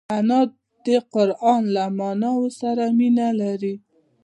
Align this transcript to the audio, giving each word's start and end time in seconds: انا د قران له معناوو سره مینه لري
انا 0.17 0.39
د 0.85 0.87
قران 1.13 1.61
له 1.75 1.83
معناوو 1.97 2.47
سره 2.59 2.83
مینه 2.97 3.27
لري 3.41 3.75